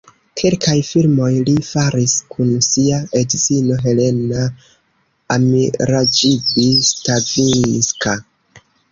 Kelkaj 0.39 0.73
filmoj 0.85 1.25
li 1.47 1.51
faris 1.65 2.13
kun 2.35 2.47
sia 2.67 2.97
edzino 3.19 3.75
Helena 3.83 4.45
Amiraĝibi-Stavinska. 5.35 8.15